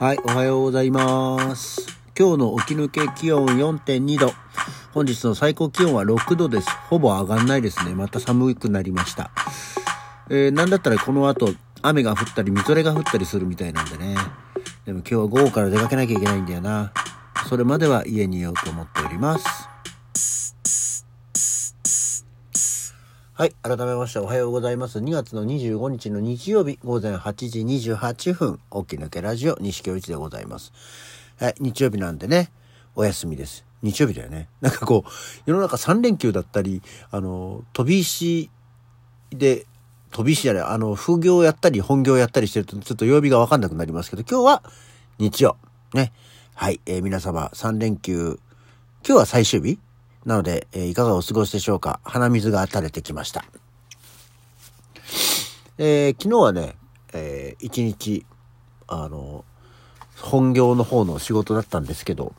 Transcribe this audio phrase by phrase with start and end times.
[0.00, 1.98] はい、おはようございます。
[2.16, 4.32] 今日の起き抜け気温4.2度。
[4.94, 6.70] 本日の最高気温は6度です。
[6.88, 7.96] ほぼ上がんないですね。
[7.96, 9.32] また寒くなりました。
[10.30, 11.52] えー、なんだったらこの後、
[11.82, 14.14] 雨が降ったり、みぞれが降ったりするみたいなんでね。
[14.86, 16.92] でも今日は午後から出かけなきゃいけないんだよな。
[17.48, 19.68] それまでは家にいようと思っております。
[23.38, 23.54] はい。
[23.62, 24.98] 改めましておはようございます。
[24.98, 27.60] 2月の25日の日曜日午前8時
[27.92, 30.72] 28分、起き抜けラジオ西京一でございます。
[31.38, 31.54] はい。
[31.60, 32.50] 日曜日なんでね、
[32.96, 33.64] お休みです。
[33.80, 34.48] 日曜日だよね。
[34.60, 35.10] なんかこう、
[35.46, 36.82] 世の中3連休だったり、
[37.12, 38.50] あの、飛び石
[39.30, 39.66] で、
[40.10, 44.62] 飛び石じゃない、あの、副業やったり本業やったりしてるとちょっと曜日がわかんなくなりますけど、今日は
[45.20, 45.56] 日曜。
[45.94, 46.12] ね。
[46.56, 46.80] はい。
[46.86, 48.40] えー、皆様3連休、
[49.06, 49.78] 今日は最終日
[50.28, 52.00] なので、えー、いかがお過ごしでしょうか？
[52.04, 53.46] 鼻水が垂れてきました。
[55.78, 56.76] えー、昨日はね、
[57.14, 58.26] えー、一日、
[58.88, 59.46] あの、
[60.20, 62.34] 本業の方の仕事だったんですけど、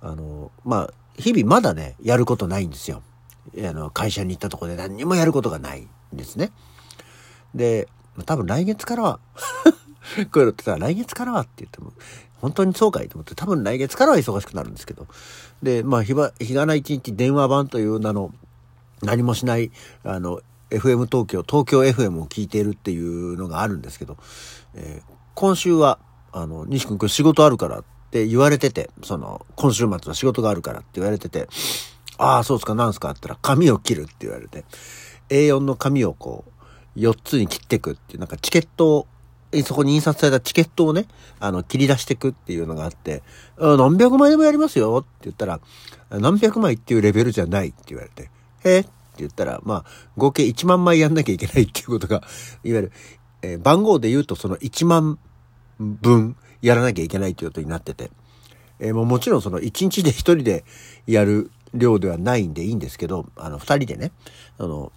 [0.00, 3.02] あの、まあ、日々まだね、やることないんですよ。
[3.54, 6.52] あの、会社に行ったとこで何にもやることがないんですね。
[7.54, 7.86] で、
[8.24, 9.20] 多分来月からは
[10.30, 11.92] こういうのってさ、来月からはって言っても、
[12.40, 15.06] 本当にそうかいと思って、多分来月からは忙しくなるんですけど。
[15.62, 18.32] で、まあ、日が、日がな一日電話番という名の、
[19.02, 19.70] 何もしない、
[20.04, 24.16] あの、FM 東京、東京 FM を聞いているっていうのがあるんですけど、
[24.74, 25.98] えー、今週は、
[26.32, 31.48] あの、西君今日仕事あるからって言われてて、その、今週末は仕事があるからって言われてて、
[32.18, 34.64] ああ、そうですか、なんすかって言ったら、紙を切るって言われて、
[35.28, 36.44] A4 の紙をこ
[36.96, 39.06] う、4つに切っていくっていう、なんかチケットを
[39.64, 41.06] そこに印刷されたチケットをね、
[41.40, 43.22] あの、切り出していくっていうのがあって、
[43.58, 45.60] 何百枚でもやりますよって言ったら、
[46.10, 48.30] 何百枚っていうレベルじゃないって言われて、
[48.64, 52.16] えって言ったら、まあ、合計1万枚やんなきゃいけないっていうことが、
[52.64, 52.92] いわゆる、
[53.42, 55.18] えー、番号で言うとその1万
[55.78, 58.10] 分やらなきゃいけないっていうことになってて、
[58.78, 60.64] えー、もうもちろんその1日で1人で
[61.06, 64.12] やる量ではないんでいいんですけど、あの、2人でね、
[64.58, 64.92] あの、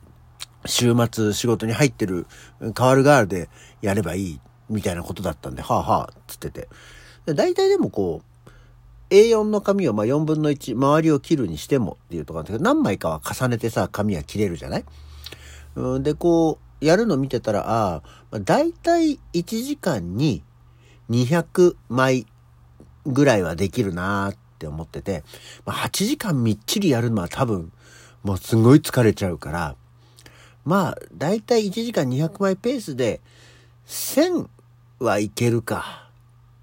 [0.65, 2.25] 週末仕事に入ってる
[2.73, 3.49] 代わる代わるで
[3.81, 6.69] やればいいみたいなことだったんで、はあはあ、つってて。
[7.25, 8.29] で大体でもこう、
[9.09, 14.85] A4 の紙をまあ4分の1、周りを切るにしてもっていうとこなんだけど、何枚かは重ねてさ、紙は切れるじゃない？
[15.75, 18.01] うん、で、こう、やるの見てたら、ああ、
[18.31, 20.43] まあ、大体1時間に
[21.09, 22.25] 200枚
[23.05, 25.23] ぐらいはできるなーって思ってて、
[25.65, 27.71] まあ、8時間みっちりやるのは多分、
[28.23, 29.75] もうすごい疲れちゃうから、
[30.65, 33.21] まあ、だいたい1時間200枚ペースで、
[33.87, 34.47] 1000
[34.99, 36.03] はいけるか。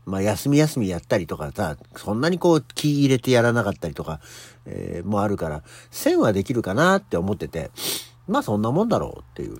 [0.06, 4.20] まあ、休み休みやったりとかさ、そんなにこう気入れてやらなかったりとか、
[4.66, 5.62] えー、もあるから、
[5.92, 7.70] 1000はできるかなって思ってて、
[8.26, 9.58] まあそんなもんだろうっていう。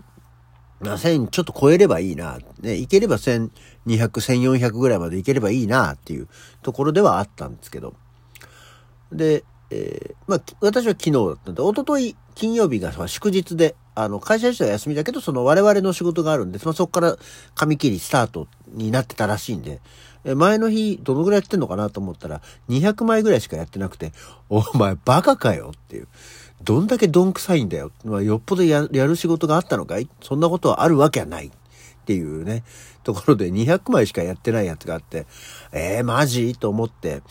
[0.81, 2.39] まあ1000ちょっと超えればいいな。
[2.61, 3.51] ね、いければ1200、
[3.87, 6.29] 1400ぐらいまでいければいいなっていう
[6.63, 7.95] ところではあったんですけど。
[9.13, 17.17] で、えー、まあ私は昨日だったんで、おととい金曜日が祝日で、あの、会社自体は休みだけど、その我々の仕事があるんで、まそこから
[17.55, 19.81] 紙切りスタートになってたらしいんで、
[20.25, 24.13] 前の日、どのぐらいやってんのかなと思ったら、200枚ぐらいしかやってなくて、
[24.51, 26.09] お前バカかよっていう。
[26.63, 27.91] どんだけどんくさいんだよ。
[28.05, 30.09] まあ、よっぽどやる仕事があったのかい？
[30.23, 31.47] そんなことはあるわけはない。
[31.47, 31.51] っ
[32.05, 32.65] ていうね、
[33.03, 35.27] ところで200枚しかやってないやつがあって、
[35.73, 36.55] えー、マジ？
[36.55, 37.23] と思って、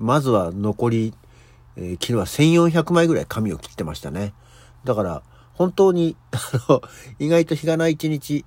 [0.00, 1.14] まずは残り、
[1.76, 4.32] えー、昨日は1400枚ぐらい紙を切ってましたね。
[4.84, 5.22] だから、
[5.54, 6.82] 本当に、あの、
[7.18, 8.44] 意外と日がない一日、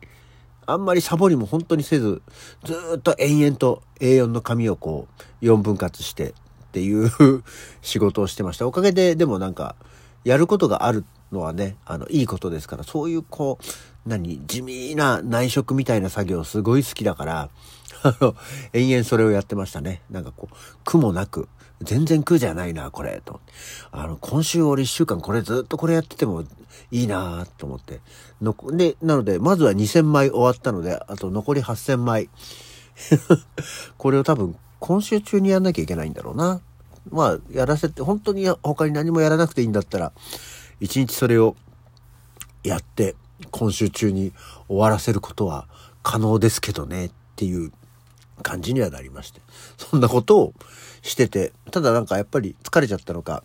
[0.66, 2.22] あんまりサボりも本当にせず、
[2.64, 5.08] ずっと延々と A4 の紙をこ
[5.42, 6.34] う、4分割してっ
[6.72, 7.12] ていう
[7.82, 8.68] 仕事をしてました。
[8.68, 9.76] おかげで、でもなんか、
[10.24, 17.50] やることがあるのはね、あの、いいことですから、そういうこう、何、地味な内職みたいな作業すごい好きだから、
[18.04, 18.36] あの、
[18.74, 20.02] 延々それをやってましたね。
[20.10, 21.48] なんかこう、苦もなく、
[21.82, 23.42] 全然苦じゃないな、これ、と。
[23.92, 26.44] あの、今週俺一週間これずっとこれやってても
[26.92, 28.02] いいなと思って。
[28.42, 32.30] ので、なので、まずは2000枚終わったので、あと残り8000枚。
[33.98, 36.62] これを多分、今週中にやんなきゃいけないんだろうな。
[37.10, 40.12] まあ、やらせて、本当に他に何もやらなくていいんだったら、
[40.80, 41.56] 一日それを
[42.64, 43.16] やって、
[43.52, 44.32] 今週中に
[44.68, 45.68] 終わらせることは
[46.04, 47.72] 可能ですけどね、っていう
[48.42, 49.42] 感じにはなりまして。
[49.78, 50.54] そんなことを
[51.02, 53.44] してて、ただなんかやっぱり疲れちゃったのか、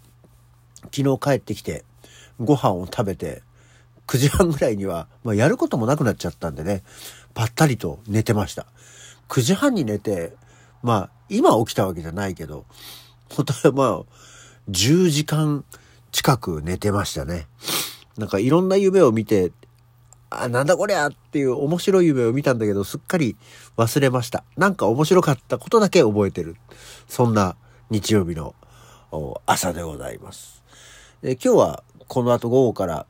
[0.94, 1.84] 昨日帰ってきて、
[2.38, 3.42] ご飯を食べて、
[4.06, 6.84] 9時半ぐらいには、まあ、やることもなくなっちゃったんでね、
[7.34, 8.68] ぱったりと寝てました。
[9.30, 10.36] 9時半に寝て、
[10.80, 12.66] まあ、今起きたわけじゃないけど、
[13.30, 14.02] 本当はまあ、
[14.70, 15.64] 10時間
[16.12, 17.48] 近く寝てましたね。
[18.16, 19.50] なんかいろんな夢を見て、
[20.30, 23.36] あ、なんだこりゃっていう面白い夢を見たんだけど、すっかり
[23.76, 24.44] 忘れました。
[24.56, 26.54] なんか面白かったことだけ覚えてる。
[27.08, 27.56] そんな
[27.90, 28.54] 日曜日の
[29.46, 30.62] 朝でございます。
[31.22, 33.06] で今日はこの後午後から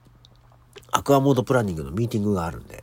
[0.92, 2.82] アクアモードプランニングのミーティングがあるんで、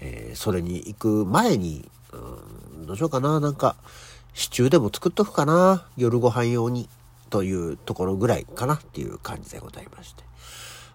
[0.00, 3.76] えー、それに行く前に、うん、どうしようかな、なんか、
[4.34, 6.88] シチューでも作っとくかな、夜ご飯用に、
[7.30, 10.22] というところぐらいかなっていう感じでございまして。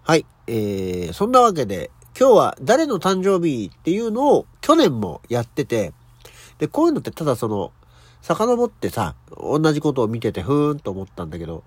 [0.04, 5.94] はい、えー、そんなわけで、今日は誰の誕生日っていうのを去年もやってて、
[6.60, 7.72] で、こういうのってただその、
[8.28, 11.64] 遡ってさ、同じことを見ててふーんと思ったんだけど、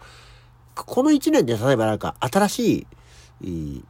[0.75, 2.87] この一年で例えばなんか新し
[3.41, 3.85] い、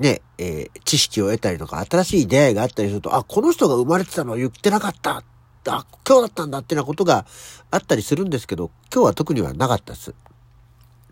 [0.00, 5.22] ね、えー、知識を得たりとか、新しい出会いがあったりすると、あ、この人が生まれてたのを言ってなかった。
[5.68, 7.26] あ、今日だったんだってなことが
[7.70, 10.14] あったりするんですけど、今日は特にはなかったです。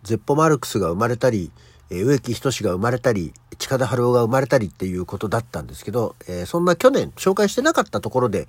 [0.03, 1.51] ゼッポ・マルクスが生まれたり、
[1.89, 8.47] え植木仁が生まれたり、近田春夫が生まれたりっていうことだったんですけど、え、そんな去年紹介してなかったところで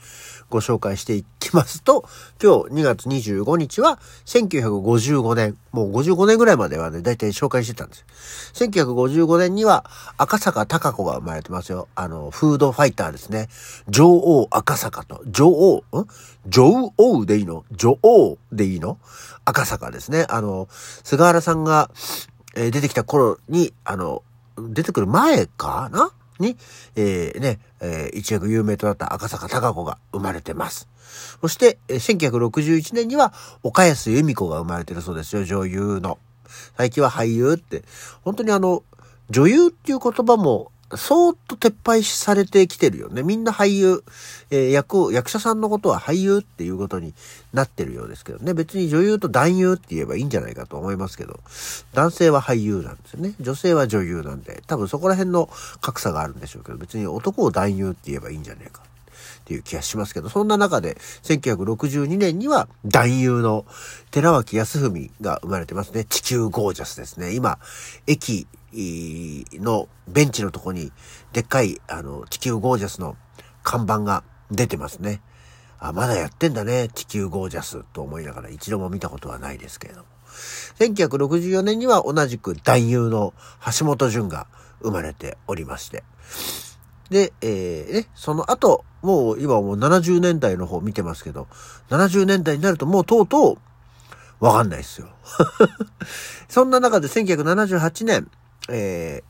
[0.51, 2.05] ご紹介していきますと、
[2.41, 8.05] 今日2月25日は1955年、もう55年ぐらいまではね、だいたい紹介してたんです。
[8.55, 9.85] 1955年には
[10.17, 11.89] 赤坂隆子が生まれてますよ。
[11.97, 13.49] あの、フードファイターですね。
[13.89, 16.07] 女王赤坂と、女王、ん？
[16.47, 17.65] 女王でいいの？
[17.73, 18.99] 女王でいいの？
[19.45, 20.27] 赤坂ですね。
[20.29, 21.91] あの、菅原さんが、
[22.55, 24.23] えー、出てきた頃に、あの、
[24.57, 26.11] 出てくる前かな？
[26.41, 26.57] に、
[26.97, 30.89] えー、ね、えー、一躍有名となった赤坂隆子が生まれてます。
[31.41, 33.33] そして、えー、1961年には
[33.63, 36.19] 岡安由美子が生まれてるそうですよ、女優の。
[36.77, 37.85] 最近は俳優って。
[38.23, 38.83] 本当にあの、
[39.29, 43.23] 女優っていう言葉もそーっと撤廃されてきてるよね。
[43.23, 44.03] みんな俳優、
[44.51, 47.15] えー、役、役者さんのことは俳優っていうことに
[47.53, 48.55] なってるようですけどね。
[48.55, 51.41] 別に女優と男優って言えばいいんじゃないかと思いますけど、
[51.93, 53.35] 男性は俳優なんですよね。
[53.41, 55.49] 女性は女優なんで、多分そこら辺の
[55.81, 58.83] 格差があるんでしょうけど、別に男を男優って言えばいいんじゃないか。
[59.41, 63.65] っていう気がしますけど、そんな中で、1962年には男優の
[64.13, 66.05] 寺脇康文が生まれてますね。
[66.05, 67.35] 地球ゴージャスですね。
[67.35, 67.59] 今、
[68.07, 70.93] 駅のベンチのとこに、
[71.33, 73.17] でっかい、あの、地球ゴージャスの
[73.63, 75.21] 看板が出てますね。
[75.79, 80.07] あ、まだやってんだね、地球ゴージャスと思いながら一度も見たことはないですけれども。
[80.79, 83.35] 1964年には同じく男優の
[83.79, 84.47] 橋本淳が
[84.81, 86.05] 生まれておりまして。
[87.11, 91.49] で、えー、ね、その後、もう今もう70年代の方見てますけど、
[91.89, 93.59] 70年代になるともうとうと
[94.41, 95.09] う、わかんないですよ。
[96.49, 98.31] そんな中で1978年、
[98.71, 99.23] え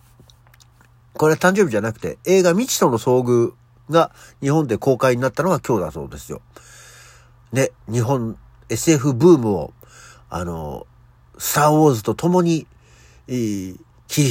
[1.14, 3.52] ー、これは誕生日じゃなくて、映画未知との遭遇
[3.90, 6.40] が日本で公開になったのが今日だそうですよ。
[7.52, 8.36] で、日本
[8.68, 9.72] SF ブームを、
[10.28, 10.86] あの、
[11.38, 12.66] スターウォーズと共に、
[13.26, 13.78] 切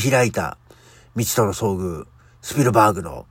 [0.01, 0.57] り開いた
[1.15, 2.05] 未知との遭遇、
[2.41, 3.25] スピルバーグの、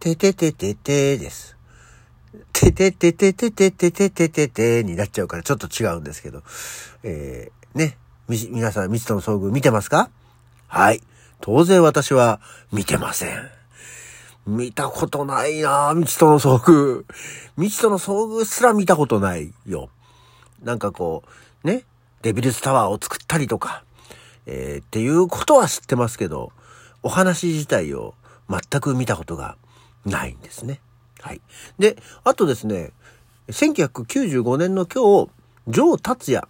[0.00, 1.56] てててててです。
[2.52, 6.42] ててててててててててててになっちゃうからちょっと違うんですけど、
[7.02, 7.96] えー、ね、
[8.28, 10.10] み、皆さん未知との遭遇見てますか？
[10.68, 11.02] はい。
[11.40, 12.40] 当然私は
[12.72, 13.50] 見てません。
[14.46, 17.04] 見たことないな未知との遭遇。
[17.56, 19.90] 未知との遭遇すら見たことないよ。
[20.62, 21.22] なんかこ
[21.64, 21.84] う、ね、
[22.22, 23.82] デビルスタワーを作ったりとか、
[24.46, 26.52] えー、っていうことは知ってますけど、
[27.02, 28.14] お話自体を
[28.48, 29.56] 全く見たことが
[30.04, 30.80] ないんですね。
[31.20, 31.40] はい。
[31.78, 32.92] で、あとですね、
[33.48, 35.30] 1995年の今日、
[35.68, 36.48] ジョー達也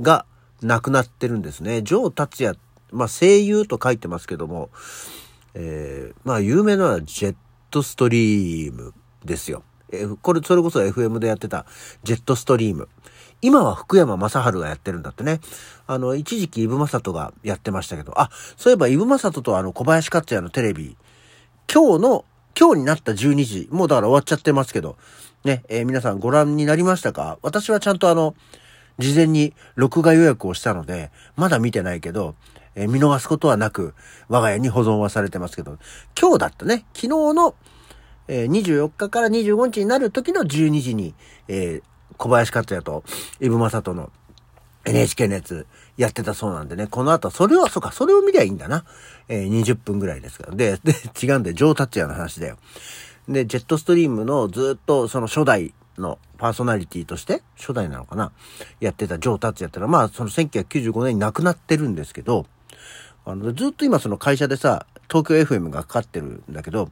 [0.00, 0.26] が
[0.62, 1.82] 亡くなってるんですね。
[1.82, 2.58] ジョー達也っ
[2.92, 4.70] まあ、声優と書いてますけども、
[5.54, 7.36] えー、まあ、有名なのはジェッ
[7.70, 8.94] トストリーム
[9.24, 9.62] ですよ。
[9.90, 11.66] え、これ、それこそ FM でやってた
[12.02, 12.88] ジェットストリーム。
[13.42, 15.40] 今は福山雅治がやってるんだってね。
[15.86, 20.96] あの、一時期イブマサトがやってましたけど、あ、そういえばイブマサトとあの小林克也のテレビ、
[21.72, 22.24] 今日の、
[22.58, 24.96] 今日になった12時、もうだから終わっちゃってますけど、
[25.44, 27.38] ね、えー、皆さんご覧になりましたか？
[27.42, 28.34] 私はちゃんとあの、
[28.98, 32.36] 事前に録画予約をしたので、まだ見てないけど、
[32.74, 33.94] えー、見逃すことはなく、
[34.28, 35.78] 我が家に保存はされてますけど、
[36.20, 37.54] 今日だったね、昨日の、
[38.28, 41.14] えー、24日から25日になる時の12時に、
[41.48, 43.04] えー、小林克也と
[43.40, 44.10] イブマサトの
[44.84, 48.84] NHK のやつやってたそうなんでね、この後、それを、そうか、それを見りゃいいんだな。
[49.28, 50.54] えー、20分ぐらいですから。
[50.54, 52.56] で、で、違うんで、ジョー・タッチの話だよ。
[53.28, 58.32] で、ジェットストリームのずっとその初代のパーソナリティとして、初代なのかな
[58.80, 62.46] やってたジョー・タッチャーってのは、まあ、その1995年に亡くなってるんですけど、
[63.24, 66.90] あの、ずっと今その会社でさ、東京 FM がかかってるんだけど、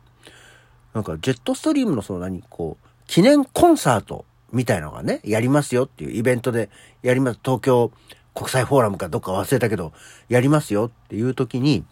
[0.95, 6.71] なんかジェットストリームのその何、こう、記念コンサートみたいのがね、やりますよっていうイベントで
[7.03, 7.41] やります。
[7.43, 7.93] 東京
[8.35, 9.93] 国際フォーラムかどっか忘れたけど、
[10.29, 11.85] やりますよっていう時に、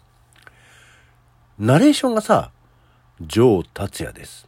[1.57, 2.51] ナレーションがさ、
[3.21, 4.47] ジョー達也です。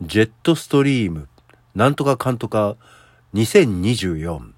[0.00, 1.28] ジェットストリーム、
[1.74, 2.76] なんとかかんとか
[3.34, 4.52] 2024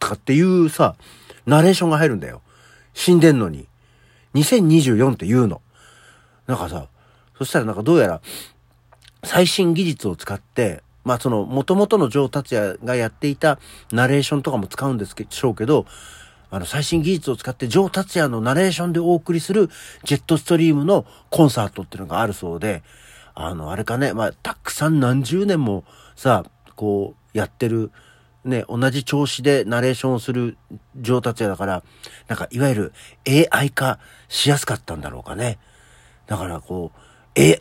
[0.00, 0.96] とかっていうさ、
[1.46, 2.42] ナレーションが入るんだよ。
[2.94, 3.68] 死んでんのに。
[4.34, 5.60] 2024って言うの。
[6.46, 6.88] なんかさ、
[7.38, 8.20] そしたらなんかどうやら
[9.24, 13.58] 最新技術を使って、まあその元々のジョー達也がやっていた
[13.92, 15.86] ナレーションとかも使うんですけしょうけど、
[16.50, 19.70] あの最新技術を使ってジョー達也のナレーションでお送りする
[20.04, 22.82] ジェットストリームのコンサートっていうのがあるそうで、
[23.34, 25.84] あの、あれかね、まあたくさん何十年も
[26.14, 26.44] さ、
[26.76, 27.90] こうやってる、
[28.44, 30.56] ね、同じ調子でナレーションをする
[30.96, 31.82] ジョー達也だから、
[32.28, 32.92] なんかいわゆる
[33.52, 35.58] AI 化しやすかったんだろうかね。
[36.26, 36.98] だからこう、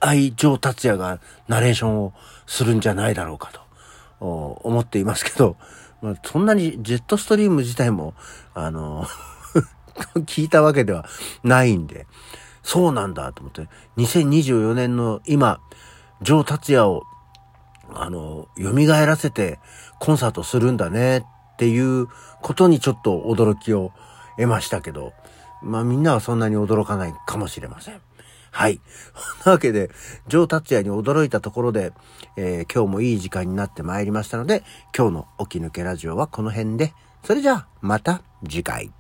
[0.01, 2.13] AI 上達也がナレーションを
[2.45, 3.51] するんじゃないだろうか
[4.19, 5.55] と思っていますけど、
[6.01, 8.13] まあ、そんなにジェットストリーム自体も、
[8.53, 9.05] あの
[10.25, 11.05] 聞いたわけでは
[11.43, 12.07] ないんで、
[12.63, 15.59] そうなんだと思って、2024年の今、
[16.21, 17.03] 上達也を、
[17.93, 19.60] あの、蘇らせて
[20.00, 21.24] コンサートするんだねっ
[21.57, 22.07] ていう
[22.41, 23.91] ことにちょっと驚きを
[24.38, 25.13] 得ましたけど、
[25.62, 28.01] まあみんなはそんなに驚かないかもしれません。
[28.51, 28.81] はい。
[29.43, 29.89] そ んなわけで、
[30.27, 31.93] ジョー達也に驚いたところで、
[32.36, 34.63] えー、今日もいい時間になってまいりましたので、
[34.95, 36.93] 今日の起き抜けラジオはこの辺で、
[37.24, 38.91] それじゃあ、また次回。